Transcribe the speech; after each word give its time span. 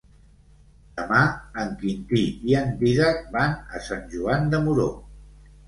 Demà 0.99 1.19
en 1.65 1.69
Quintí 1.83 2.23
i 2.53 2.57
en 2.63 2.73
Dídac 2.81 3.23
van 3.39 3.55
a 3.81 3.85
Sant 3.91 4.05
Joan 4.17 4.51
de 4.57 4.65
Moró. 4.67 4.91